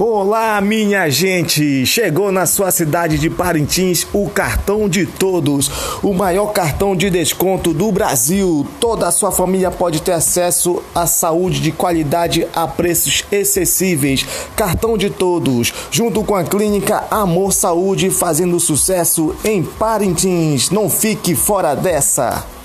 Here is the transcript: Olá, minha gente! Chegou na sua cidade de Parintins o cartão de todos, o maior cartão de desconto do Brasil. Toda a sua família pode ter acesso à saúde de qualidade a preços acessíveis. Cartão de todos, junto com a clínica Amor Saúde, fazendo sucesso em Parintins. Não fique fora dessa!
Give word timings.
Olá, 0.00 0.60
minha 0.60 1.10
gente! 1.10 1.84
Chegou 1.84 2.30
na 2.30 2.46
sua 2.46 2.70
cidade 2.70 3.18
de 3.18 3.28
Parintins 3.28 4.06
o 4.12 4.30
cartão 4.30 4.88
de 4.88 5.04
todos, 5.04 5.68
o 6.04 6.14
maior 6.14 6.52
cartão 6.52 6.94
de 6.94 7.10
desconto 7.10 7.74
do 7.74 7.90
Brasil. 7.90 8.64
Toda 8.78 9.08
a 9.08 9.10
sua 9.10 9.32
família 9.32 9.72
pode 9.72 10.00
ter 10.00 10.12
acesso 10.12 10.80
à 10.94 11.04
saúde 11.04 11.58
de 11.58 11.72
qualidade 11.72 12.46
a 12.54 12.64
preços 12.68 13.24
acessíveis. 13.32 14.24
Cartão 14.54 14.96
de 14.96 15.10
todos, 15.10 15.74
junto 15.90 16.22
com 16.22 16.36
a 16.36 16.44
clínica 16.44 17.02
Amor 17.10 17.52
Saúde, 17.52 18.08
fazendo 18.08 18.60
sucesso 18.60 19.34
em 19.42 19.64
Parintins. 19.64 20.70
Não 20.70 20.88
fique 20.88 21.34
fora 21.34 21.74
dessa! 21.74 22.57